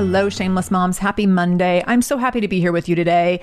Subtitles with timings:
[0.00, 0.96] Hello, Shameless Moms.
[0.96, 1.84] Happy Monday.
[1.86, 3.42] I'm so happy to be here with you today.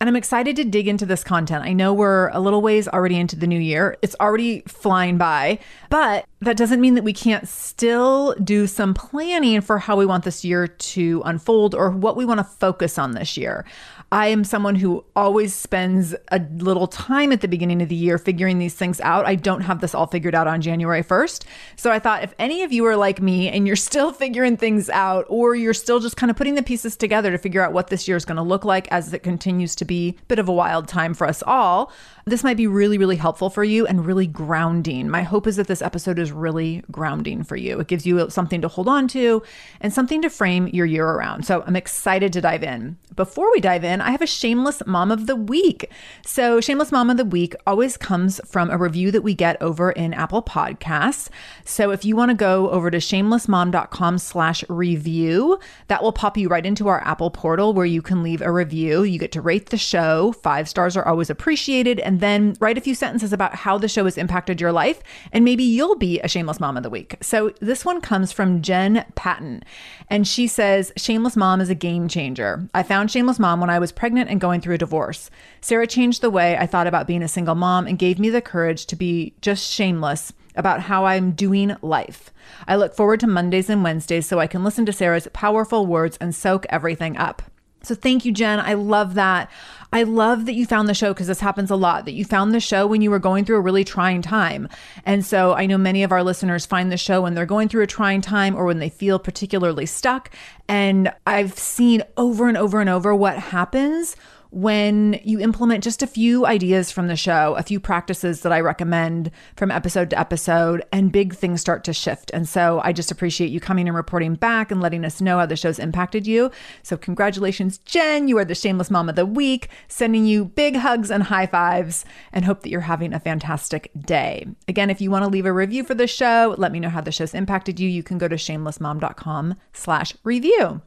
[0.00, 1.66] And I'm excited to dig into this content.
[1.66, 3.98] I know we're a little ways already into the new year.
[4.00, 5.58] It's already flying by,
[5.90, 10.24] but that doesn't mean that we can't still do some planning for how we want
[10.24, 13.66] this year to unfold or what we want to focus on this year.
[14.10, 18.16] I am someone who always spends a little time at the beginning of the year
[18.16, 19.26] figuring these things out.
[19.26, 21.44] I don't have this all figured out on January 1st.
[21.76, 24.88] So I thought if any of you are like me and you're still figuring things
[24.88, 27.88] out, or you're still just kind of putting the pieces together to figure out what
[27.88, 30.48] this year is going to look like as it continues to be a bit of
[30.48, 31.92] a wild time for us all,
[32.28, 35.08] this might be really, really helpful for you and really grounding.
[35.08, 37.80] My hope is that this episode is really grounding for you.
[37.80, 39.42] It gives you something to hold on to
[39.80, 41.44] and something to frame your year around.
[41.44, 42.96] So I'm excited to dive in.
[43.18, 45.90] Before we dive in, I have a shameless mom of the week.
[46.24, 49.90] So, shameless mom of the week always comes from a review that we get over
[49.90, 51.28] in Apple Podcasts.
[51.64, 56.48] So, if you want to go over to shamelessmom.com slash review, that will pop you
[56.48, 59.02] right into our Apple portal where you can leave a review.
[59.02, 60.30] You get to rate the show.
[60.30, 61.98] Five stars are always appreciated.
[61.98, 65.02] And then write a few sentences about how the show has impacted your life.
[65.32, 67.16] And maybe you'll be a shameless mom of the week.
[67.20, 69.62] So, this one comes from Jen Patton.
[70.10, 72.68] And she says, Shameless mom is a game changer.
[72.74, 75.30] I found Shameless Mom when I was pregnant and going through a divorce.
[75.60, 78.40] Sarah changed the way I thought about being a single mom and gave me the
[78.40, 82.32] courage to be just shameless about how I'm doing life.
[82.66, 86.18] I look forward to Mondays and Wednesdays so I can listen to Sarah's powerful words
[86.20, 87.42] and soak everything up.
[87.82, 88.60] So thank you, Jen.
[88.60, 89.50] I love that.
[89.92, 92.52] I love that you found the show because this happens a lot that you found
[92.52, 94.68] the show when you were going through a really trying time.
[95.06, 97.84] And so I know many of our listeners find the show when they're going through
[97.84, 100.30] a trying time or when they feel particularly stuck.
[100.68, 104.14] And I've seen over and over and over what happens
[104.50, 108.60] when you implement just a few ideas from the show, a few practices that I
[108.60, 112.30] recommend from episode to episode, and big things start to shift.
[112.32, 115.46] And so I just appreciate you coming and reporting back and letting us know how
[115.46, 116.50] the show's impacted you.
[116.82, 118.28] So, congratulations, Jen.
[118.28, 122.04] You are the shameless mom of the week, sending you big hugs and high fives,
[122.32, 124.46] and hope that you're having a fantastic day.
[124.66, 127.00] Again, if you want to leave a review for the show, let me know how
[127.00, 127.88] the show's impacted you.
[127.88, 130.80] You can go to shamelessmom.com slash review.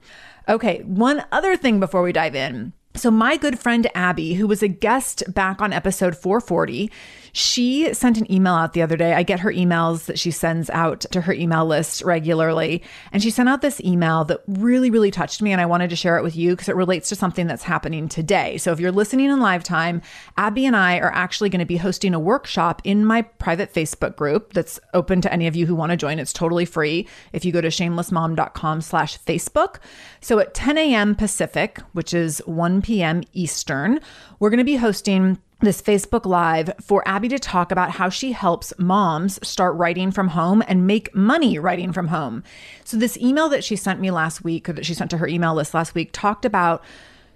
[0.50, 2.74] Okay, one other thing before we dive in.
[2.94, 6.92] So, my good friend Abbi, who was a guest back on episode 440,
[7.32, 9.14] she sent an email out the other day.
[9.14, 12.84] I get her emails that she sends out to her email list regularly.
[13.14, 15.54] And she sent out this email that really, really touched me.
[15.54, 18.10] And I wanted to share it with you because it relates to something that's happening
[18.10, 18.58] today.
[18.58, 20.02] So, if you're listening in live time,
[20.38, 24.18] Abbi and I are actually going to be hosting a workshop in my private Facebook
[24.18, 26.20] group that's open to any of you who want to join.
[26.20, 29.78] It's totally free if you go to shamelessmom.com slash Facebook.
[30.20, 31.16] So, at 10 a.m.
[31.16, 32.91] Pacific, which is 1 p.m.
[33.34, 34.00] Eastern,
[34.40, 38.32] we're going to be hosting this Facebook Live for Abbi to talk about how she
[38.32, 42.44] helps moms start writing from home and make money writing from home.
[42.84, 45.28] So, this email that she sent me last week, or that she sent to her
[45.28, 46.84] email list last week, talked about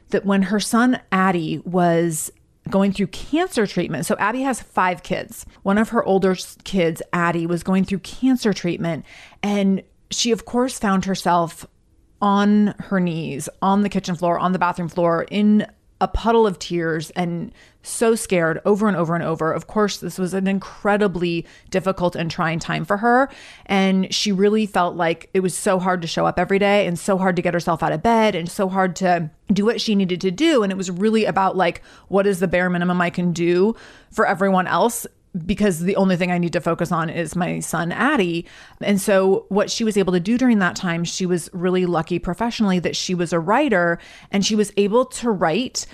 [0.10, 2.32] that when her son Addie was
[2.70, 4.06] going through cancer treatment.
[4.06, 5.46] So, Abbi has five kids.
[5.64, 9.06] One of her older kids, Addie, was going through cancer treatment.
[9.44, 11.66] And she, of course, found herself
[12.26, 15.68] on her knees, on the kitchen floor, on the bathroom floor, in
[16.02, 19.54] a puddle of tears and so scared over and over and over.
[19.54, 23.30] Of course, this was an incredibly difficult and trying time for her.
[23.68, 26.98] And she really felt like it was so hard to show up every day and
[26.98, 29.94] so hard to get herself out of bed and so hard to do what she
[29.94, 30.64] needed to do.
[30.64, 33.76] And it was really about like, what is the bare minimum I can do
[34.12, 35.06] for everyone else?
[35.46, 38.46] Because the only thing I need to focus on is my son, Addie.
[38.82, 42.20] And so, what she was able to do during that time, she was really lucky
[42.20, 44.00] professionally that she was a writer
[44.32, 45.86] and she was able to write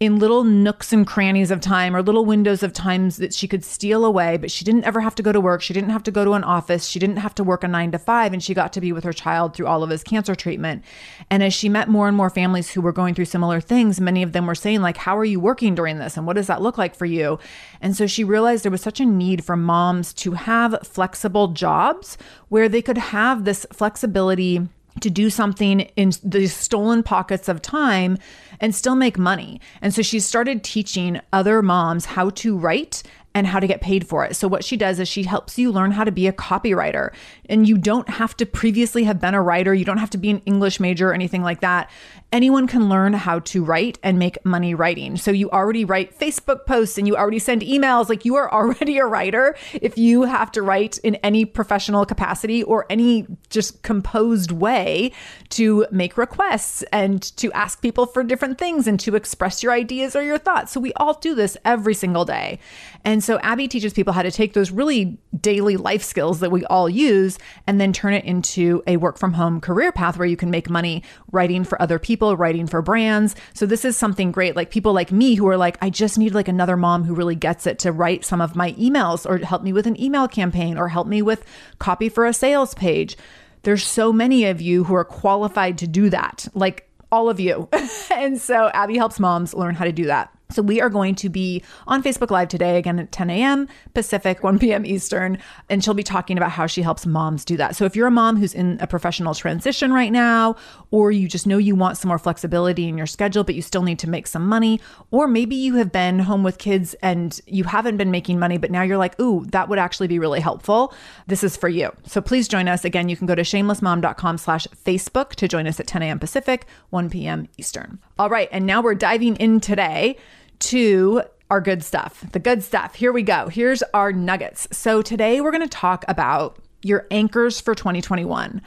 [0.00, 3.64] in little nooks and crannies of time or little windows of times that she could
[3.64, 5.60] steal away, but she didn't ever have to go to work.
[5.60, 6.86] She didn't have to go to an office.
[6.86, 9.02] She didn't have to work a nine to five, and she got to be with
[9.02, 10.84] her child through all of his cancer treatment.
[11.30, 14.22] And as she met more and more families who were going through similar things, many
[14.22, 16.16] of them were saying, like, how are you working during this?
[16.16, 17.40] And what does that look like for you?
[17.80, 22.16] And so she realized there was such a need for moms to have flexible jobs
[22.48, 24.68] where they could have this flexibility
[25.00, 28.18] to do something in the stolen pockets of time
[28.60, 29.60] and still make money.
[29.82, 33.02] And so she started teaching other moms how to write
[33.34, 34.34] and how to get paid for it.
[34.34, 37.12] So, what she does is she helps you learn how to be a copywriter.
[37.48, 40.30] And you don't have to previously have been a writer, you don't have to be
[40.30, 41.90] an English major or anything like that
[42.32, 45.16] anyone can learn how to write and make money writing.
[45.16, 48.08] So you already write Facebook posts and you already send emails.
[48.08, 49.56] Like you are already a writer.
[49.72, 55.12] If you have to write in any professional capacity or any just composed way
[55.50, 60.14] to make requests and to ask people for different things and to express your ideas
[60.14, 60.72] or your thoughts.
[60.72, 62.58] So we all do this every single day.
[63.04, 66.64] And so Abbi teaches people how to take those really daily life skills that we
[66.66, 70.36] all use and then turn it into a work from home career path where you
[70.36, 73.36] can make money writing for other people writing for brands.
[73.54, 74.56] So this is something great.
[74.56, 77.36] Like people like me who are like, I just need like another mom who really
[77.36, 80.76] gets it to write some of my emails or help me with an email campaign
[80.76, 81.44] or help me with
[81.78, 83.16] copy for a sales page.
[83.62, 86.48] There's so many of you who are qualified to do that.
[86.54, 87.68] Like all of you.
[88.10, 90.32] and so Abbi helps moms learn how to do that.
[90.50, 93.68] So we are going to be on Facebook Live today, again at 10 a.m.
[93.92, 94.86] Pacific, 1 p.m.
[94.86, 95.36] Eastern,
[95.68, 97.76] and she'll be talking about how she helps moms do that.
[97.76, 100.56] So if you're a mom who's in a professional transition right now,
[100.90, 103.82] or you just know you want some more flexibility in your schedule, but you still
[103.82, 104.80] need to make some money,
[105.10, 108.70] or maybe you have been home with kids and you haven't been making money, but
[108.70, 110.94] now you're like, ooh, that would actually be really helpful.
[111.26, 111.92] This is for you.
[112.06, 112.86] So please join us.
[112.86, 116.18] Again, you can go to shamelessmom.com slash Facebook to join us at 10 a.m.
[116.18, 117.48] Pacific, 1 p.m.
[117.58, 117.98] Eastern.
[118.18, 120.16] All right, and now we're diving in today
[120.60, 122.24] to our good stuff.
[122.32, 122.94] The good stuff.
[122.94, 123.48] Here we go.
[123.48, 124.68] Here's our nuggets.
[124.70, 128.60] So today we're going to talk about your anchors for 2021.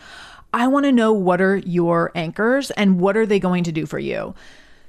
[0.53, 3.85] I want to know what are your anchors and what are they going to do
[3.85, 4.35] for you?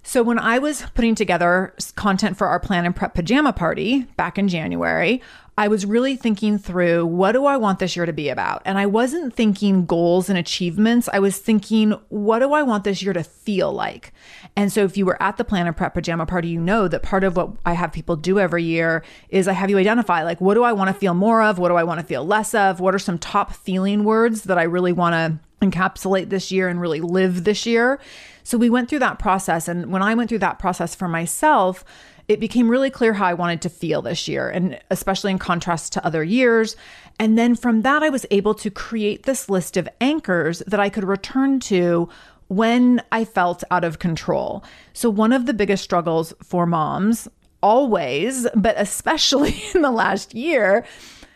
[0.05, 4.37] So, when I was putting together content for our plan and prep pajama party back
[4.37, 5.23] in January,
[5.59, 8.63] I was really thinking through what do I want this year to be about?
[8.65, 11.11] And I wasn't thinking goals and achievements.
[11.13, 14.15] I was thinking, what do I want this year to feel like?
[14.57, 17.03] And so if you were at the Plan and Prep Pajama Party, you know that
[17.03, 20.41] part of what I have people do every year is I have you identify like,
[20.41, 21.59] what do I want to feel more of?
[21.59, 22.81] What do I want to feel less of?
[22.81, 26.81] What are some top feeling words that I really want to encapsulate this year and
[26.81, 28.01] really live this year?
[28.43, 29.69] So we went through that process.
[29.69, 31.85] And when I went through that process for myself,
[32.33, 35.93] it became really clear how I wanted to feel this year, and especially in contrast
[35.93, 36.77] to other years.
[37.19, 40.89] And then from that, I was able to create this list of anchors that I
[40.89, 42.09] could return to
[42.49, 44.65] when I felt out of control.
[44.95, 47.29] So, one of the biggest struggles for moms,
[47.63, 50.85] always, but especially in the last year,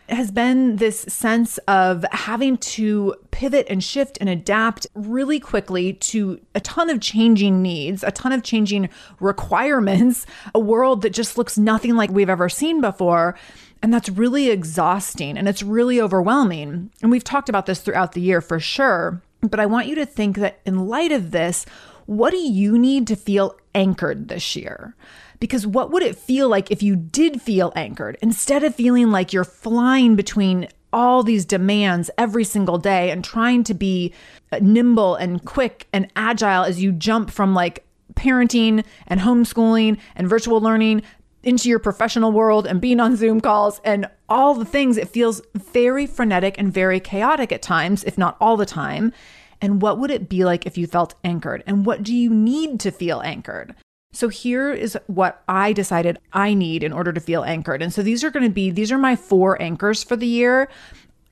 [0.09, 6.39] has been this sense of having to pivot and shift and adapt really quickly to
[6.55, 11.57] a ton of changing needs, a ton of changing requirements, a world that just looks
[11.57, 13.37] nothing like we've ever seen before.
[13.83, 16.89] And that's really exhausting and it's really overwhelming.
[17.01, 19.21] And we've talked about this throughout the year for sure.
[19.41, 21.65] But I want you to think that in light of this,
[22.07, 24.95] what do you need to feel anchored this year?
[25.39, 29.33] Because what would it feel like if you did feel anchored instead of feeling like
[29.33, 34.13] you're flying between all these demands every single day and trying to be
[34.51, 40.29] uh, nimble and quick and agile as you jump from like parenting and homeschooling and
[40.29, 41.03] virtual learning
[41.43, 44.97] into your professional world and being on Zoom calls and all the things.
[44.97, 49.13] It feels very frenetic and very chaotic at times, if not all the time.
[49.61, 51.63] And what would it be like if you felt anchored?
[51.65, 53.75] And what do you need to feel anchored?
[54.17, 57.83] So here is what I decided I need in order to feel anchored.
[57.83, 60.69] And so these are going to be these are my four anchors for the year.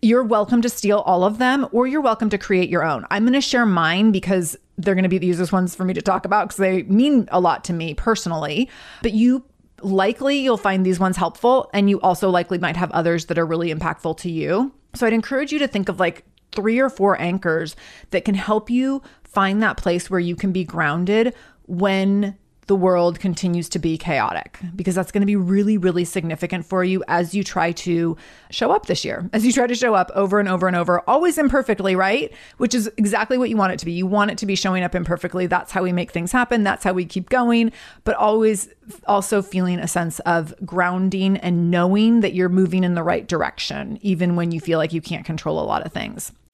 [0.03, 3.08] You're welcome to steal all of them or you're welcome to create your own.
[3.10, 5.96] I'm going to share mine because they're going to be the easiest ones for me
[5.96, 8.70] to talk about because they mean a lot to me personally.
[9.01, 9.44] But you
[9.82, 13.48] likely you'll find these ones helpful and you also likely might have others that are
[13.48, 14.72] really impactful to you.
[14.94, 17.75] So I'd encourage you to think of like three or four anchors
[18.12, 21.34] that can help you find that place where you can be grounded
[21.67, 26.65] when the world continues to be chaotic because that's going to be really, really significant
[26.65, 28.17] for you as you try to
[28.50, 31.01] show up this year, as you try to show up over and over and over,
[31.07, 32.34] always imperfectly, right?
[32.57, 33.91] Which is exactly what you want it to be.
[33.91, 35.45] You want it to be showing up imperfectly.
[35.45, 36.63] That's how we make things happen.
[36.63, 37.72] That's how we keep going,
[38.03, 38.69] but always
[39.07, 44.00] also feeling a sense of grounding and knowing that you're moving in the right direction,
[44.01, 46.31] even when you feel like you can't control a lot of things.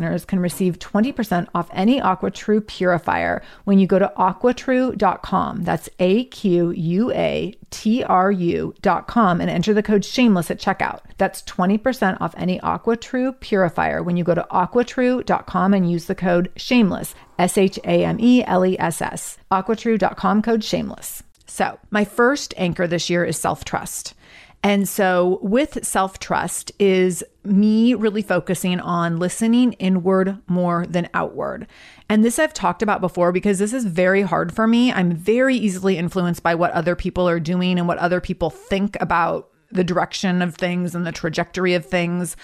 [0.00, 5.62] listeners can receive 20% off any AquaTrue purifier when you go to aquatrue.com.
[5.62, 11.00] That's A Q U A T R U.com and enter the code shameless at checkout.
[11.18, 16.50] That's 20% off any AquaTrue purifier when you go to aquatrue.com and use the code
[16.56, 19.38] shameless, S H A M E L E S S.
[19.52, 21.22] Aquatrue.com code shameless.
[21.46, 24.14] So, my first anchor this year is self trust.
[24.62, 31.66] And so with self trust is me really focusing on listening inward more than outward.
[32.08, 34.92] And this I've talked about before because this is very hard for me.
[34.92, 38.98] I'm very easily influenced by what other people are doing and what other people think
[39.00, 42.36] about the direction of things and the trajectory of things.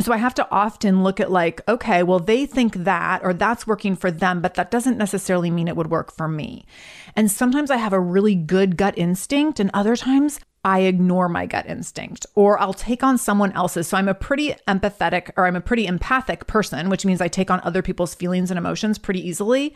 [0.00, 3.66] So I have to often look at like, okay, well, they think that or that's
[3.66, 6.66] working for them, but that doesn't necessarily mean it would work for me.
[7.14, 11.46] And sometimes I have a really good gut instinct, and other times I ignore my
[11.46, 13.86] gut instinct or I'll take on someone else's.
[13.86, 17.50] So I'm a pretty empathetic or I'm a pretty empathic person, which means I take
[17.50, 19.74] on other people's feelings and emotions pretty easily,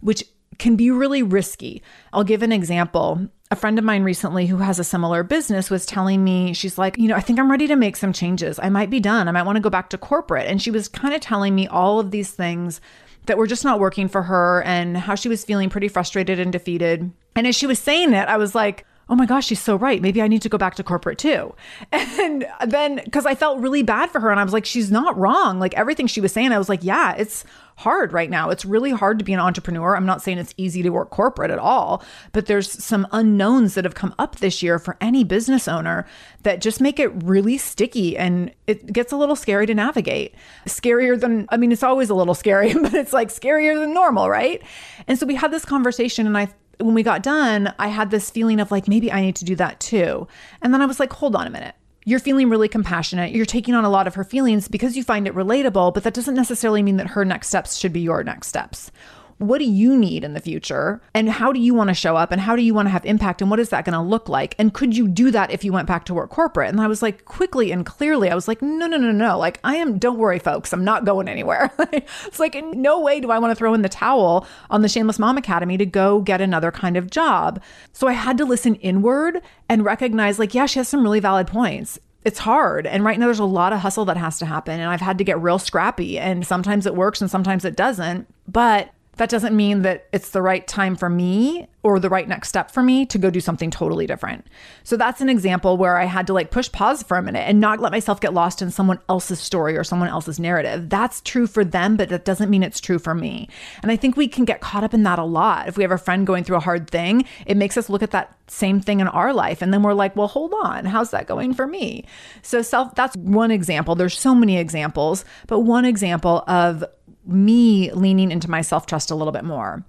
[0.00, 0.24] which
[0.58, 1.82] can be really risky.
[2.12, 3.28] I'll give an example.
[3.50, 6.96] A friend of mine recently who has a similar business was telling me, she's like,
[6.98, 8.58] you know, I think I'm ready to make some changes.
[8.62, 9.28] I might be done.
[9.28, 10.46] I might want to go back to corporate.
[10.46, 12.80] And she was kind of telling me all of these things
[13.26, 16.52] that were just not working for her and how she was feeling pretty frustrated and
[16.52, 17.10] defeated.
[17.36, 20.00] And as she was saying it, I was like, oh my gosh, she's so right.
[20.00, 21.54] Maybe I need to go back to corporate too.
[22.20, 25.16] And then, because I felt really bad for her, and I was like, she's not
[25.18, 25.58] wrong.
[25.58, 27.44] Like everything she was saying, I was like, yeah, it's
[27.80, 28.50] hard right now.
[28.50, 29.96] It's really hard to be an entrepreneur.
[29.96, 33.84] I'm not saying it's easy to work corporate at all, but there's some unknowns that
[33.84, 36.06] have come up this year for any business owner
[36.42, 40.34] that just make it really sticky and it gets a little scary to navigate.
[40.66, 44.28] Scarier than, I mean, it's always a little scary, but it's like scarier than normal,
[44.28, 44.62] right?
[45.08, 46.48] And so we had this conversation and I
[46.80, 49.56] when we got done, I had this feeling of like, maybe I need to do
[49.56, 50.26] that too.
[50.62, 51.74] And then I was like, hold on a minute.
[52.04, 53.32] You're feeling really compassionate.
[53.32, 56.14] You're taking on a lot of her feelings because you find it relatable, but that
[56.14, 58.90] doesn't necessarily mean that her next steps should be your next steps
[59.40, 62.30] what do you need in the future and how do you want to show up
[62.30, 64.28] and how do you want to have impact and what is that going to look
[64.28, 66.86] like and could you do that if you went back to work corporate and i
[66.86, 69.98] was like quickly and clearly i was like no no no no like i am
[69.98, 73.50] don't worry folks i'm not going anywhere it's like in no way do i want
[73.50, 76.98] to throw in the towel on the shameless mom academy to go get another kind
[76.98, 77.62] of job
[77.94, 81.46] so i had to listen inward and recognize like yeah she has some really valid
[81.46, 82.86] points it's hard.
[82.86, 84.78] And right now, there's a lot of hustle that has to happen.
[84.78, 86.18] And I've had to get real scrappy.
[86.18, 88.28] And sometimes it works and sometimes it doesn't.
[88.46, 92.48] But that doesn't mean that it's the right time for me or the right next
[92.48, 94.46] step for me to go do something totally different.
[94.82, 97.60] So that's an example where I had to like push pause for a minute and
[97.60, 100.88] not let myself get lost in someone else's story or someone else's narrative.
[100.88, 103.48] That's true for them, but that doesn't mean it's true for me.
[103.82, 105.68] And I think we can get caught up in that a lot.
[105.68, 108.10] If we have a friend going through a hard thing, it makes us look at
[108.10, 110.84] that same thing in our life and then we're like, "Well, hold on.
[110.84, 112.04] How's that going for me?"
[112.42, 113.94] So self that's one example.
[113.94, 116.84] There's so many examples, but one example of
[117.24, 119.84] me leaning into my self trust a little bit more.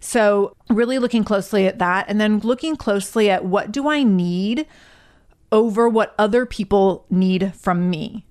[0.00, 4.66] So, really looking closely at that and then looking closely at what do I need
[5.50, 8.24] over what other people need from me.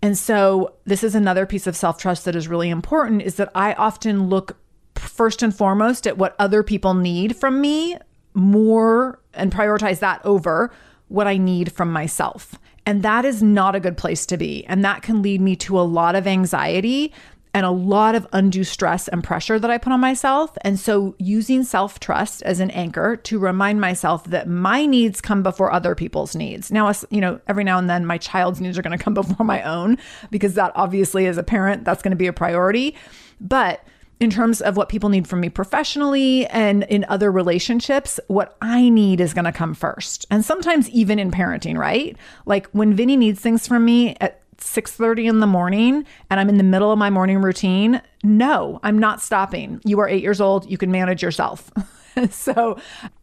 [0.00, 3.50] And so, this is another piece of self trust that is really important is that
[3.54, 4.56] I often look
[4.94, 7.96] first and foremost at what other people need from me
[8.34, 10.70] more and prioritize that over
[11.08, 12.54] what I need from myself.
[12.86, 14.64] And that is not a good place to be.
[14.66, 17.12] And that can lead me to a lot of anxiety
[17.58, 20.56] and a lot of undue stress and pressure that I put on myself.
[20.62, 25.42] And so using self trust as an anchor to remind myself that my needs come
[25.42, 26.70] before other people's needs.
[26.70, 29.44] Now, you know, every now and then my child's needs are going to come before
[29.44, 29.98] my own
[30.30, 32.94] because that obviously, as a parent, that's going to be a priority.
[33.40, 33.84] But
[34.20, 38.88] in terms of what people need from me professionally and in other relationships, what I
[38.88, 40.26] need is going to come first.
[40.30, 42.16] And sometimes even in parenting, right?
[42.46, 46.58] Like when Vinny needs things from me at 6:30 in the morning and I'm in
[46.58, 49.80] the middle of my morning routine, no, I'm not stopping.
[49.84, 51.70] You are 8 years old, you can manage yourself.
[52.30, 52.78] so,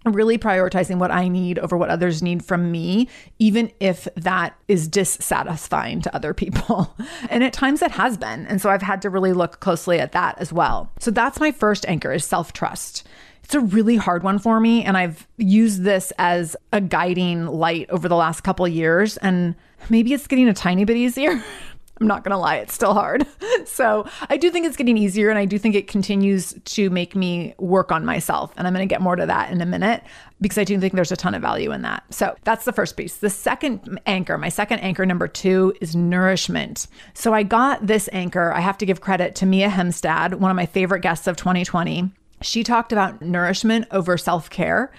[0.06, 3.08] really prioritizing what I need over what others need from me,
[3.40, 6.96] even if that is dissatisfying to other people.
[7.30, 8.46] and at times it has been.
[8.48, 10.92] And so I've had to really look closely at that as well.
[11.00, 13.08] So that's my first anchor is self-trust.
[13.46, 17.88] It's a really hard one for me and I've used this as a guiding light
[17.92, 19.54] over the last couple years and
[19.88, 21.44] maybe it's getting a tiny bit easier.
[22.02, 23.26] I'm not going to lie, it's still hard.
[23.66, 27.16] So I do think it's getting easier and I do think it continues to make
[27.16, 28.54] me work on myself.
[28.58, 30.04] And I'm going to get more to that in a minute
[30.40, 32.04] because I do think there's a ton of value in that.
[32.12, 33.18] So that's the first piece.
[33.18, 36.88] The second anchor, my second anchor number two is nourishment.
[37.16, 38.54] So I got this anchor.
[38.54, 42.12] I have to give credit to Mia Hemstad, one of my favorite guests of 2020.
[42.46, 44.92] She talked about nourishment over self care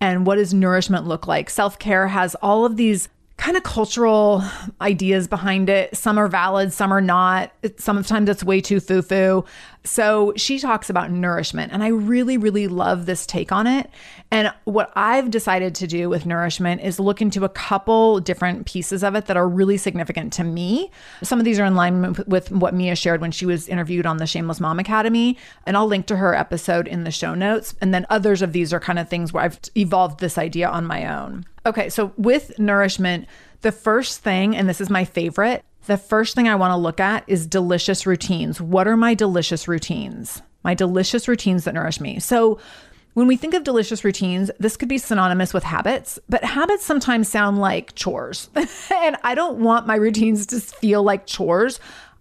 [0.00, 1.50] and what does nourishment look like.
[1.50, 4.42] Self care has all of these kind of cultural
[4.80, 5.96] ideas behind it.
[5.96, 7.52] Some are valid, some are not.
[7.78, 9.44] sometimes it's way too foo foo.
[9.86, 13.90] So she talks about nourishment, and I really, really love this take on it.
[14.30, 19.04] And what I've decided to do with nourishment is look into a couple different pieces
[19.04, 20.90] of it that are really significant to me.
[21.22, 24.16] Some of these are in line with what Mia shared when she was interviewed on
[24.16, 27.74] the Shameless Mom Academy, and I'll link to her episode in the show notes.
[27.82, 30.86] And then others of these are kind of things where I've evolved this idea on
[30.86, 31.44] my own.
[31.66, 33.26] Okay, so with nourishment,
[33.64, 37.00] The first thing, and this is my favorite, the first thing I want to look
[37.00, 38.60] at is delicious routines.
[38.60, 40.42] What are my delicious routines?
[40.62, 42.20] My delicious routines that nourish me.
[42.20, 42.58] So,
[43.12, 47.28] when we think of delicious routines, this could be synonymous with habits, but habits sometimes
[47.28, 48.50] sound like chores.
[48.56, 51.78] and I don't want my routines to feel like chores.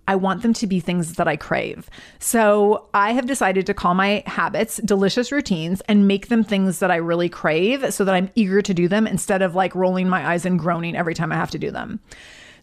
[0.07, 1.89] I want them to be things that I crave.
[2.19, 6.91] So I have decided to call my habits delicious routines and make them things that
[6.91, 10.27] I really crave so that I'm eager to do them instead of like rolling my
[10.27, 12.01] eyes and groaning every time I have to do them.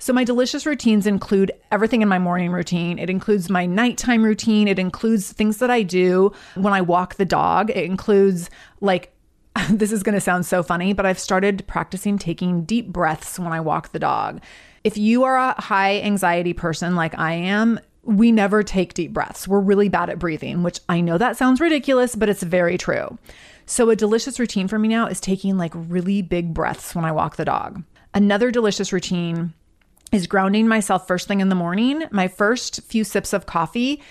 [0.00, 2.98] So, my delicious routines include everything in my morning routine.
[2.98, 4.66] It includes my nighttime routine.
[4.66, 7.68] It includes things that I do when I walk the dog.
[7.68, 8.48] It includes
[8.80, 9.12] like
[9.68, 13.52] this is going to sound so funny, but I've started practicing taking deep breaths when
[13.52, 14.40] I walk the dog.
[14.84, 19.46] If you are a high anxiety person like I am, we never take deep breaths.
[19.46, 23.18] We're really bad at breathing, which I know that sounds ridiculous, but it's very true.
[23.66, 27.12] So, a delicious routine for me now is taking like really big breaths when I
[27.12, 27.82] walk the dog.
[28.14, 29.52] Another delicious routine
[30.12, 32.04] is grounding myself first thing in the morning.
[32.10, 34.02] My first few sips of coffee,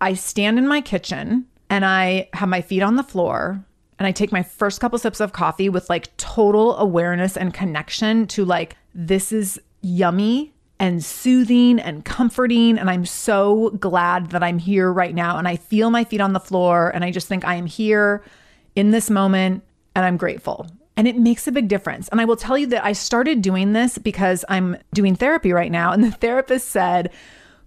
[0.00, 3.64] I stand in my kitchen and I have my feet on the floor
[3.98, 8.26] and I take my first couple sips of coffee with like total awareness and connection
[8.28, 12.78] to like, this is yummy and soothing and comforting.
[12.78, 15.38] And I'm so glad that I'm here right now.
[15.38, 18.24] And I feel my feet on the floor and I just think I am here
[18.74, 19.62] in this moment
[19.94, 20.66] and I'm grateful.
[20.96, 22.08] And it makes a big difference.
[22.08, 25.72] And I will tell you that I started doing this because I'm doing therapy right
[25.72, 25.92] now.
[25.92, 27.10] And the therapist said,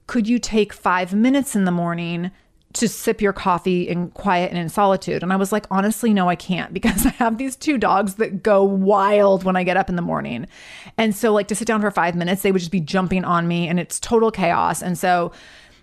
[0.08, 2.32] Could you take five minutes in the morning
[2.74, 5.24] to sip your coffee in quiet and in solitude?
[5.24, 8.44] And I was like, Honestly, no, I can't because I have these two dogs that
[8.44, 10.46] go wild when I get up in the morning.
[10.98, 13.48] And so, like, to sit down for five minutes, they would just be jumping on
[13.48, 14.84] me and it's total chaos.
[14.84, 15.32] And so,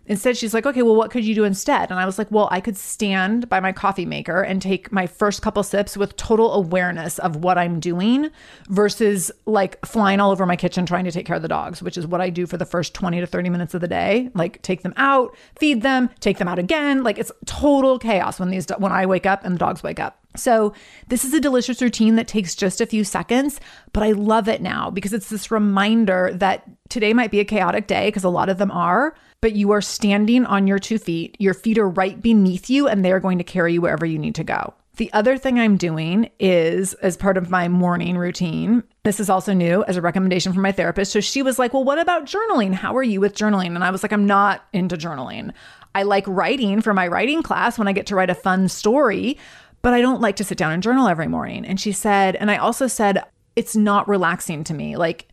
[0.07, 1.91] Instead, she's like, okay, well, what could you do instead?
[1.91, 5.07] And I was like, well, I could stand by my coffee maker and take my
[5.07, 8.31] first couple sips with total awareness of what I'm doing
[8.69, 11.97] versus like flying all over my kitchen trying to take care of the dogs, which
[11.97, 14.31] is what I do for the first 20 to 30 minutes of the day.
[14.35, 17.05] Like take them out, feed them, take them out again.
[17.05, 20.19] Like it's total chaos when these when I wake up and the dogs wake up.
[20.35, 20.73] So,
[21.09, 23.61] this is a delicious routine that takes just a few seconds,
[23.93, 27.87] but I love it now because it's this reminder that today might be a chaotic
[27.87, 31.37] day because a lot of them are, but you are standing on your two feet.
[31.39, 34.37] Your feet are right beneath you and they're going to carry you wherever you need
[34.37, 34.73] to go.
[34.97, 38.85] The other thing I'm doing is as part of my morning routine.
[39.05, 41.13] This is also new as a recommendation from my therapist.
[41.13, 42.73] So she was like, Well, what about journaling?
[42.73, 43.75] How are you with journaling?
[43.75, 45.53] And I was like, I'm not into journaling.
[45.95, 49.39] I like writing for my writing class when I get to write a fun story,
[49.81, 51.65] but I don't like to sit down and journal every morning.
[51.65, 53.25] And she said, and I also said,
[53.57, 54.97] it's not relaxing to me.
[54.97, 55.27] Like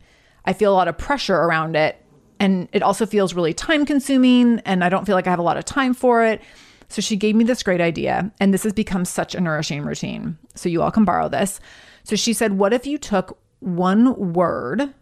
[0.44, 1.99] I feel a lot of pressure around it.
[2.40, 4.60] And it also feels really time consuming.
[4.64, 6.40] And I don't feel like I have a lot of time for it.
[6.88, 8.32] So she gave me this great idea.
[8.40, 10.38] And this has become such a nourishing routine.
[10.56, 11.60] So you all can borrow this.
[12.02, 14.92] So she said, What if you took one word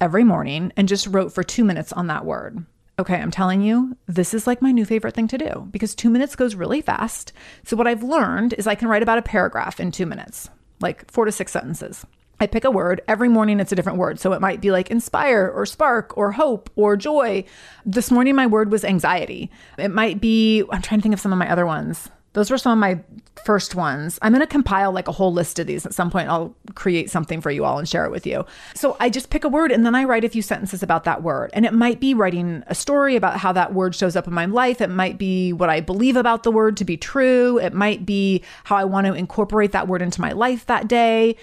[0.00, 2.64] every morning and just wrote for two minutes on that word?
[2.96, 6.10] Okay, I'm telling you, this is like my new favorite thing to do because two
[6.10, 7.32] minutes goes really fast.
[7.64, 10.48] So, what I've learned is I can write about a paragraph in two minutes,
[10.80, 12.06] like four to six sentences.
[12.40, 13.00] I pick a word.
[13.08, 14.18] Every morning it's a different word.
[14.18, 17.44] So it might be like inspire or spark or hope or joy.
[17.86, 19.50] This morning my word was anxiety.
[19.78, 22.10] It might be, I'm trying to think of some of my other ones.
[22.34, 23.00] Those were some of my
[23.44, 24.18] first ones.
[24.20, 25.86] I'm going to compile like a whole list of these.
[25.86, 28.44] At some point, I'll create something for you all and share it with you.
[28.74, 31.22] So I just pick a word and then I write a few sentences about that
[31.22, 31.50] word.
[31.54, 34.46] And it might be writing a story about how that word shows up in my
[34.46, 34.80] life.
[34.80, 37.58] It might be what I believe about the word to be true.
[37.58, 41.36] It might be how I want to incorporate that word into my life that day.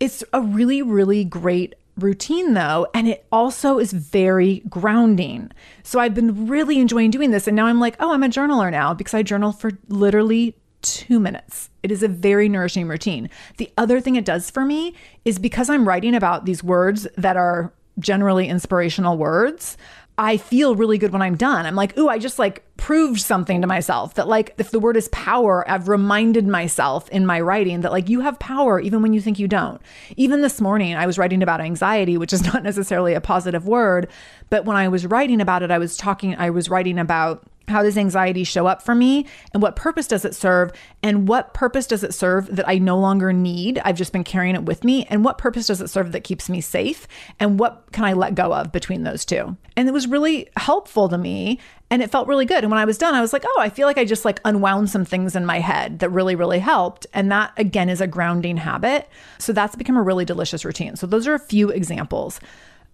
[0.00, 5.50] It's a really, really great routine though and it also is very grounding.
[5.84, 8.70] So i've been really enjoying doing this and now i'm like oh i'm a journaler
[8.70, 11.70] now because i journal for literally two minutes.
[11.82, 13.30] It is a very nourishing routine.
[13.56, 17.36] The other thing it does for me is because i'm writing about these words that
[17.36, 19.76] are generally inspirational words
[20.16, 21.66] I feel really good when I'm done.
[21.66, 24.96] I'm like, ooh, I just like proved something to myself that like if the word
[24.96, 29.12] is power, I've reminded myself in my writing that like you have power even when
[29.12, 29.80] you think you don't.
[30.16, 34.08] Even this morning I was writing about anxiety, which is not necessarily a positive word,
[34.50, 37.82] but when I was writing about it, I was talking I was writing about how
[37.82, 40.70] does anxiety show up for me and what purpose does it serve
[41.02, 43.80] and what purpose does it serve that I no longer need?
[43.84, 46.48] I've just been carrying it with me and what purpose does it serve that keeps
[46.48, 47.08] me safe
[47.40, 49.56] and what can I let go of between those two?
[49.76, 51.58] And it was really helpful to me
[51.90, 52.64] and it felt really good.
[52.64, 54.40] And when I was done I was like oh I feel like I just like
[54.44, 57.06] unwound some things in my head that really really helped.
[57.14, 59.08] And that again is a grounding habit.
[59.38, 60.96] So that's become a really delicious routine.
[60.96, 62.40] So those are a few examples.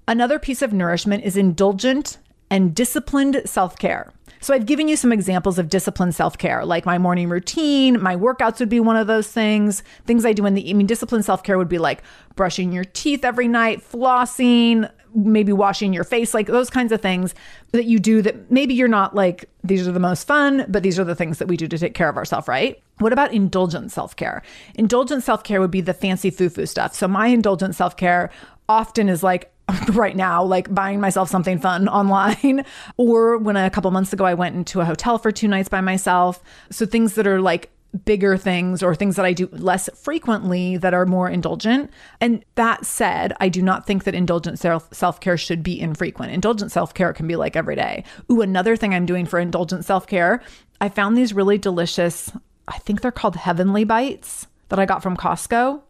[0.07, 2.19] Another piece of nourishment is indulgent
[2.51, 6.97] and disciplined self-care So I've given you some examples of disciplined self care, like my
[6.99, 9.83] morning routine, my workouts would be one of those things.
[10.07, 12.03] Things I do in the, I mean, disciplined self care would be like
[12.37, 17.35] brushing your teeth every night, flossing, maybe washing your face, like those kinds of things
[17.73, 20.99] that you do that maybe you're not like, these are the most fun, but these
[20.99, 22.83] are the things that we do to take care of ourselves, right?
[22.99, 24.43] What about indulgent self care?
[24.75, 26.95] Indulgent self care would be the fancy foo foo stuff.
[26.95, 28.31] So my indulgent self care
[28.69, 29.53] often is like,
[29.93, 32.65] right now, like buying myself something fun online.
[32.97, 35.81] or when a couple months ago, I went into a hotel for two nights by
[35.81, 36.43] myself.
[36.71, 37.71] So things that are like
[38.05, 41.91] bigger things or things that I do less frequently that are more indulgent.
[42.21, 46.33] And that said, I do not think that indulgent self care should be infrequent.
[46.33, 48.05] Indulgent self care can be like every day.
[48.31, 50.43] Ooh, another thing I'm doing for indulgent self care,
[50.81, 52.33] I found these really delicious,
[52.69, 55.83] I think they're called Heavenly Bites that I got from Costco.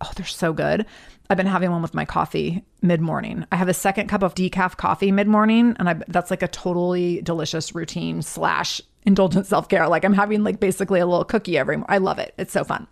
[0.00, 0.86] Oh, they're so good.
[1.30, 3.44] I've been having one with my coffee mid morning.
[3.52, 6.48] I have a second cup of decaf coffee mid morning, and I, that's like a
[6.48, 9.88] totally delicious routine slash indulgent self care.
[9.88, 11.82] Like I'm having like basically a little cookie every.
[11.86, 12.32] I love it.
[12.38, 12.86] It's so fun.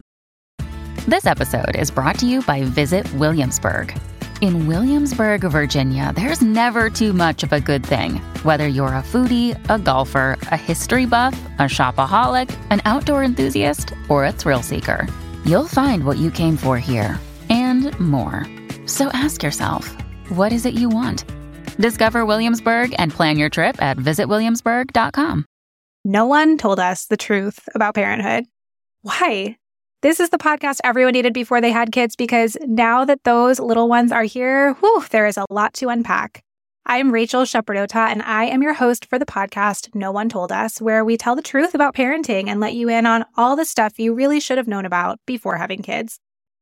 [1.09, 3.99] This episode is brought to you by Visit Williamsburg.
[4.43, 8.17] In Williamsburg, Virginia, there's never too much of a good thing.
[8.43, 14.27] Whether you're a foodie, a golfer, a history buff, a shopaholic, an outdoor enthusiast, or
[14.27, 15.09] a thrill seeker,
[15.47, 18.47] you'll find what you came for here and more.
[18.87, 19.95] So ask yourself,
[20.31, 21.25] what is it you want?
[21.79, 25.45] Discover Williamsburg and plan your trip at visitwilliamsburg.com.
[26.05, 28.45] No one told us the truth about parenthood.
[29.03, 29.57] Why?
[30.03, 33.89] This is the podcast everyone needed before they had kids because now that those little
[33.89, 36.43] ones are here, whew, there is a lot to unpack.
[36.89, 40.81] I'm Rachel Shepardota, and I am your host for the podcast No One Told Us,
[40.81, 43.99] where we tell the truth about parenting and let you in on all the stuff
[43.99, 46.21] you really should have known about before having kids.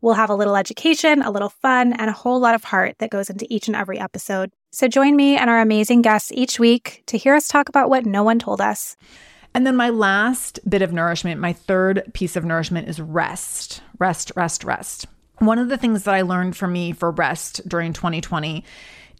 [0.00, 3.10] We'll have a little education, a little fun, and a whole lot of heart that
[3.10, 4.52] goes into each and every episode.
[4.70, 8.06] So join me and our amazing guests each week to hear us talk about what
[8.06, 8.96] no one told us.
[9.54, 13.82] And then my last bit of nourishment, my third piece of nourishment is rest.
[13.98, 15.06] Rest, rest, rest.
[15.38, 18.64] One of the things that I learned for me for rest during 2020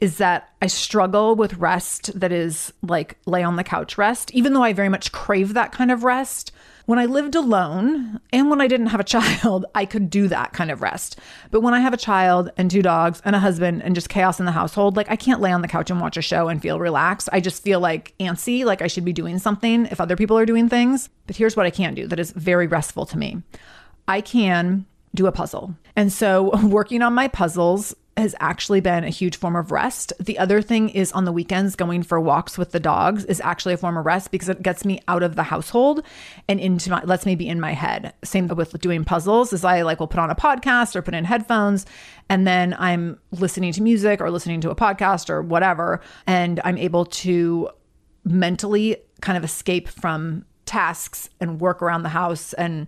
[0.01, 4.53] is that I struggle with rest that is like lay on the couch rest, even
[4.53, 6.53] though I very much crave that kind of rest.
[6.89, 10.55] When I lived alone and when I didn't have a child, I could do that
[10.55, 11.19] kind of rest.
[11.51, 14.41] But when I have a child and two dogs and a husband and just chaos
[14.41, 16.63] in the household, like I can't lay on the couch and watch a show and
[16.63, 17.29] feel relaxed.
[17.31, 20.47] I just feel like antsy, like I should be doing something if other people are
[20.47, 21.11] doing things.
[21.27, 23.43] But here's what I can do that is very restful to me
[24.09, 25.75] I can do a puzzle.
[25.95, 30.13] And so, working on my puzzles has actually been a huge form of rest.
[30.19, 33.75] The other thing is on the weekends, going for walks with the dogs is actually
[33.75, 36.03] a form of rest because it gets me out of the household
[36.49, 38.13] and into my, lets me be in my head.
[38.25, 41.25] Same with doing puzzles is I like will put on a podcast or put in
[41.25, 41.87] headphones
[42.29, 46.01] and then I'm listening to music or listening to a podcast or whatever.
[46.27, 47.71] And I'm able to
[48.25, 52.87] mentally kind of escape from tasks and work around the house and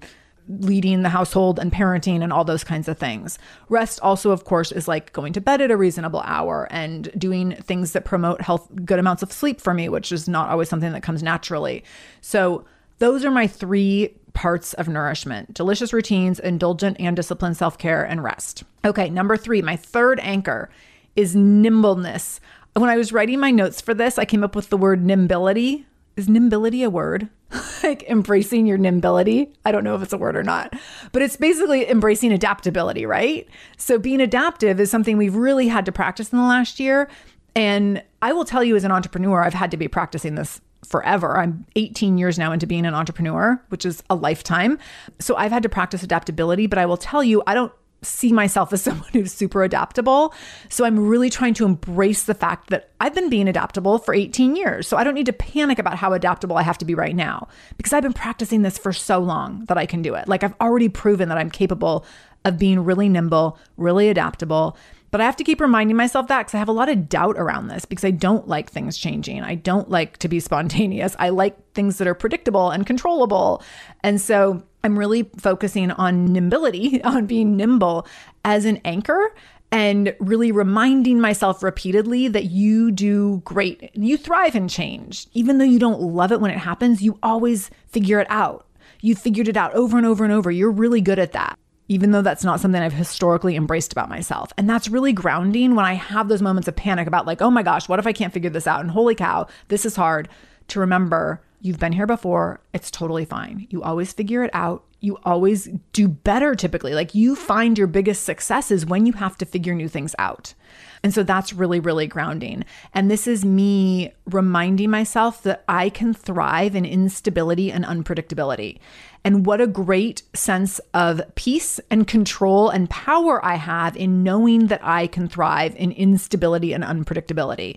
[0.59, 3.39] leading the household and parenting and all those kinds of things.
[3.69, 7.53] Rest also, of course, is like going to bed at a reasonable hour and doing
[7.53, 10.93] things that promote health, good amounts of sleep for me, which is not always something
[10.93, 11.85] that comes naturally.
[12.21, 12.65] So,
[12.99, 18.23] those are my three parts of nourishment delicious routines, indulgent and disciplined self care, and
[18.23, 18.65] rest.
[18.85, 20.71] Okay, number three, my third anchor
[21.17, 22.41] is nimbleness.
[22.75, 25.85] When I was writing my notes for this, I came up with the word nimbility.
[26.17, 27.29] Is nimbility a word?
[27.83, 29.53] like embracing your nimbility.
[29.65, 30.75] I don't know if it's a word or not,
[31.13, 33.49] but it's basically embracing adaptability, right?
[33.77, 37.09] So being adaptive is something we've really had to practice in the last year.
[37.57, 41.39] And I will tell you, as an entrepreneur, I've had to be practicing this forever.
[41.39, 44.79] I'm 18 years now into being an entrepreneur, which is a lifetime.
[45.19, 48.73] So I've had to practice adaptability, but I will tell you, I don't see myself
[48.73, 50.35] as someone who's super adaptable.
[50.69, 54.57] So I'm really trying to embrace the fact that I've been being adaptable for 18
[54.57, 54.87] years.
[54.87, 57.49] So I don't need to panic about how adaptable I have to be right now
[57.77, 60.29] because I've been practicing this for so long that I can do it.
[60.29, 62.05] Like I've already proven that I'm capable
[62.45, 64.77] of being really nimble, really adaptable.
[65.11, 67.37] But I have to keep reminding myself that because I have a lot of doubt
[67.37, 69.43] around this because I don't like things changing.
[69.43, 71.17] I don't like to be spontaneous.
[71.19, 73.63] I like things that are predictable and controllable.
[74.03, 78.07] And so I'm really focusing on nimbility, on being nimble
[78.45, 79.35] as an anchor
[79.73, 83.91] and really reminding myself repeatedly that you do great.
[83.95, 85.29] You thrive in change.
[85.33, 88.67] Even though you don't love it when it happens, you always figure it out.
[89.01, 90.51] You figured it out over and over and over.
[90.51, 91.57] You're really good at that
[91.91, 94.53] even though that's not something I've historically embraced about myself.
[94.57, 97.65] And that's really grounding when I have those moments of panic about, like, oh my
[97.65, 98.81] gosh, what if I can't figure this out?
[98.81, 100.29] And holy cow, this is hard
[100.69, 102.61] to remember you've been here before.
[102.73, 103.67] It's totally fine.
[103.71, 104.85] You always figure it out.
[105.01, 106.95] You always do better typically.
[106.95, 110.55] Like you find your biggest successes when you have to figure new things out.
[111.03, 112.65] And so that's really, really grounding.
[112.95, 118.79] And this is me reminding myself that I can thrive in instability and unpredictability.
[119.25, 124.69] And what a great sense of peace and control and power I have in knowing
[124.69, 127.77] that I can thrive in instability and unpredictability.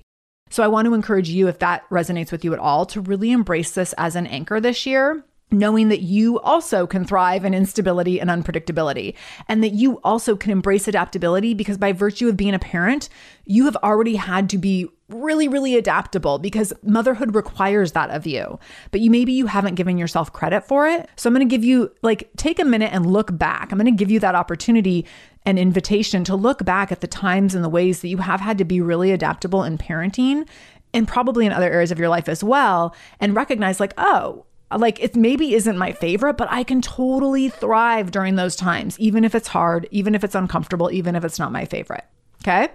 [0.50, 3.32] So I want to encourage you, if that resonates with you at all, to really
[3.32, 8.20] embrace this as an anchor this year knowing that you also can thrive in instability
[8.20, 9.16] and unpredictability,
[9.48, 13.08] and that you also can embrace adaptability because by virtue of being a parent,
[13.46, 18.60] you have already had to be really, really adaptable because motherhood requires that of you.
[18.92, 21.08] But you maybe you haven't given yourself credit for it.
[21.16, 23.72] So I'm going to give you, like, take a minute and look back.
[23.72, 25.06] I'm going to give you that opportunity
[25.46, 28.58] and invitation to look back at the times and the ways that you have had
[28.58, 30.48] to be really adaptable in parenting
[30.94, 34.46] and probably in other areas of your life as well and recognize like oh
[34.78, 39.24] like it maybe isn't my favorite, but I can totally thrive during those times, even
[39.24, 42.06] if it's hard, even if it's uncomfortable, even if it's not my favorite.
[42.42, 42.70] Okay.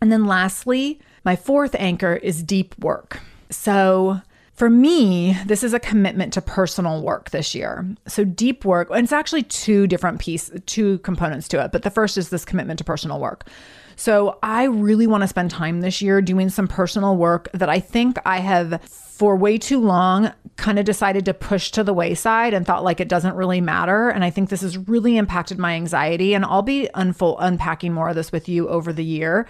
[0.00, 3.20] And then lastly, my fourth anchor is deep work.
[3.50, 4.20] So
[4.54, 7.86] for me, this is a commitment to personal work this year.
[8.06, 11.72] So deep work, and it's actually two different pieces, two components to it.
[11.72, 13.48] But the first is this commitment to personal work.
[13.96, 17.80] So I really want to spend time this year doing some personal work that I
[17.80, 22.54] think I have for way too long kind of decided to push to the wayside
[22.54, 24.08] and thought like it doesn't really matter.
[24.08, 26.34] And I think this has really impacted my anxiety.
[26.34, 29.46] And I'll be unfold, unpacking more of this with you over the year.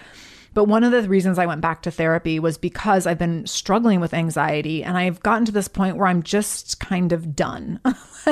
[0.55, 4.01] But one of the reasons I went back to therapy was because I've been struggling
[4.01, 7.81] with anxiety and I've gotten to this point where I'm just kind of done.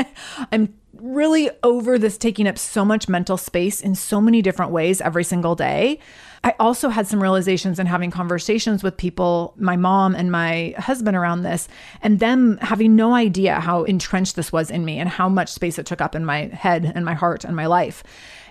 [0.52, 5.00] I'm really over this taking up so much mental space in so many different ways
[5.00, 5.98] every single day.
[6.44, 11.16] I also had some realizations and having conversations with people, my mom and my husband
[11.16, 11.66] around this,
[12.02, 15.76] and them having no idea how entrenched this was in me and how much space
[15.76, 18.04] it took up in my head and my heart and my life.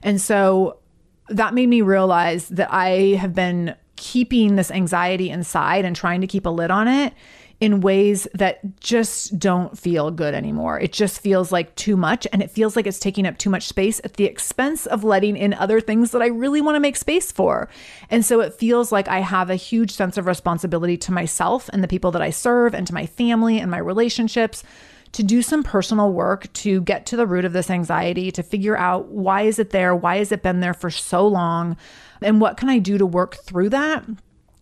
[0.03, 0.79] And so
[1.29, 6.27] that made me realize that I have been keeping this anxiety inside and trying to
[6.27, 7.13] keep a lid on it
[7.62, 10.80] in ways that just don't feel good anymore.
[10.80, 13.67] It just feels like too much and it feels like it's taking up too much
[13.67, 16.97] space at the expense of letting in other things that I really want to make
[16.97, 17.69] space for.
[18.10, 21.84] And so it feels like I have a huge sense of responsibility to myself and
[21.84, 24.63] the people that I serve and to my family and my relationships
[25.12, 28.78] to do some personal work to get to the root of this anxiety, to figure
[28.78, 29.95] out why is it there?
[29.95, 31.78] Why has it been there for so long?
[32.24, 34.04] And what can I do to work through that?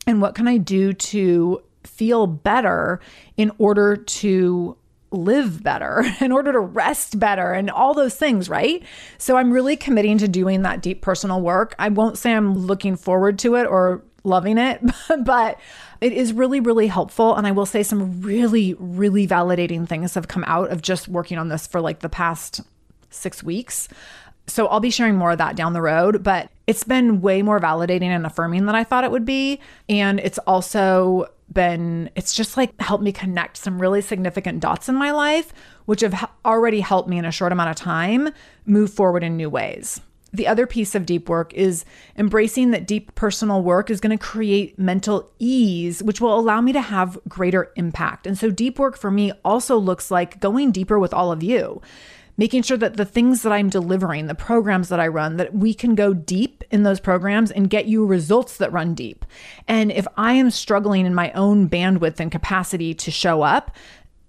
[0.06, 3.00] And what can I do to feel better
[3.38, 4.78] in order to
[5.12, 8.84] live better, in order to rest better, and all those things, right?
[9.18, 11.76] So I'm really committing to doing that deep personal work.
[11.80, 14.82] I won't say I'm looking forward to it or loving it,
[15.24, 15.60] but
[16.02, 17.36] it is really, really helpful.
[17.36, 21.38] And I will say some really, really validating things have come out of just working
[21.38, 22.62] on this for like the past
[23.10, 23.88] six weeks.
[24.48, 27.60] So I'll be sharing more of that down the road, but it's been way more
[27.60, 29.60] validating and affirming than I thought it would be.
[29.88, 34.96] And it's also been, it's just like helped me connect some really significant dots in
[34.96, 35.54] my life,
[35.86, 38.30] which have already helped me in a short amount of time
[38.66, 40.02] move forward in new ways.
[40.32, 41.86] The other piece of deep work is
[42.16, 46.72] embracing that deep personal work is going to create mental ease, which will allow me
[46.74, 48.28] to have greater impact.
[48.28, 51.82] And so, deep work for me also looks like going deeper with all of you
[52.40, 55.74] making sure that the things that I'm delivering, the programs that I run, that we
[55.74, 59.26] can go deep in those programs and get you results that run deep.
[59.68, 63.76] And if I am struggling in my own bandwidth and capacity to show up,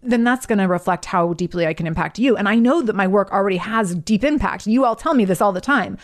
[0.02, 2.36] then that's going to reflect how deeply I can impact you.
[2.36, 4.66] And I know that my work already has deep impact.
[4.66, 5.96] You all tell me this all the time.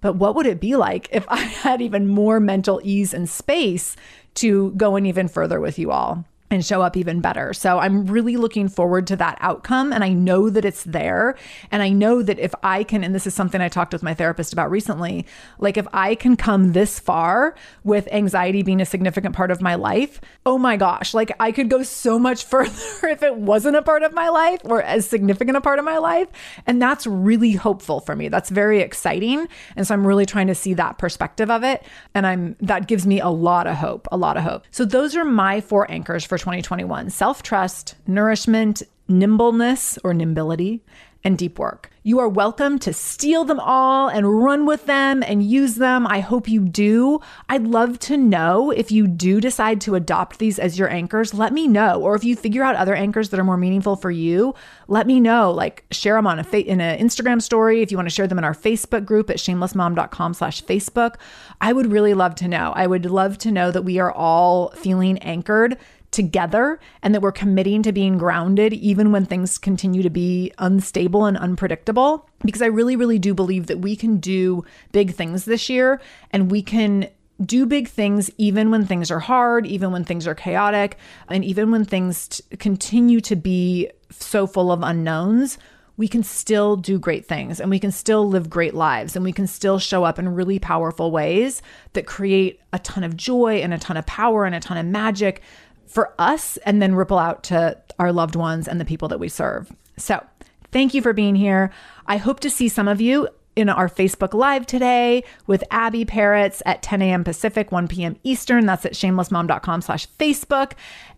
[0.00, 3.96] But what would it be like if I had even more mental ease and space
[4.34, 6.24] to go in even further with you all?
[6.50, 7.52] And show up even better.
[7.52, 9.92] So I'm really looking forward to that outcome.
[9.92, 11.36] And I know that it's there.
[11.70, 14.14] And I know that if I can, and this is something I talked with my
[14.14, 15.26] therapist about recently,
[15.60, 19.76] like if I can come this far with anxiety being a significant part of my
[19.76, 22.70] life, oh my gosh, like I could go so much further
[23.04, 25.98] if it wasn't a part of my life or as significant a part of my
[25.98, 26.28] life.
[26.66, 28.28] And that's really hopeful for me.
[28.28, 29.46] That's very exciting.
[29.76, 31.84] And so I'm really trying to see that perspective of it.
[32.12, 34.64] And I'm, that gives me a lot of hope, a lot of hope.
[34.72, 40.80] So those are my four anchors for 2021 self trust, nourishment, nimbleness or nimbility,
[41.22, 41.90] and deep work.
[42.02, 46.06] You are welcome to steal them all and run with them and use them.
[46.06, 47.20] I hope you do.
[47.50, 51.52] I'd love to know if you do decide to adopt these as your anchors, let
[51.52, 52.00] me know.
[52.00, 54.54] Or if you figure out other anchors that are more meaningful for you,
[54.88, 55.50] let me know.
[55.50, 57.82] Like share them on a fa- in an Instagram story.
[57.82, 61.16] If you want to share them in our Facebook group at shamelessmom.com slash Facebook,
[61.60, 62.72] I would really love to know.
[62.74, 65.76] I would love to know that we are all feeling anchored
[66.10, 71.24] together and that we're committing to being grounded even when things continue to be unstable
[71.24, 72.28] and unpredictable.
[72.44, 76.00] Because I really, really do believe that we can do big things this year
[76.32, 77.08] and we can
[77.44, 80.98] do big things even when things are hard, even when things are chaotic,
[81.28, 85.58] and even when things t- continue to be so full of unknowns.
[85.96, 89.32] We can still do great things and we can still live great lives and we
[89.32, 91.60] can still show up in really powerful ways
[91.92, 94.86] that create a ton of joy and a ton of power and a ton of
[94.86, 95.42] magic
[95.90, 99.28] for us and then ripple out to our loved ones and the people that we
[99.28, 99.72] serve.
[99.96, 100.24] So,
[100.72, 101.70] thank you for being here.
[102.06, 106.62] I hope to see some of you in our Facebook Live today with Abbi Perets
[106.64, 107.24] at 10 a.m.
[107.24, 108.16] Pacific, 1 p.m.
[108.22, 108.66] Eastern.
[108.66, 110.72] That's at shamelessmom.com slash Facebook.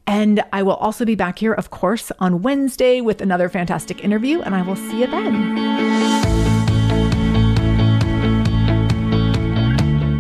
[0.07, 4.41] And I will also be back here, of course, on Wednesday with another fantastic interview,
[4.41, 6.52] and I will see you then.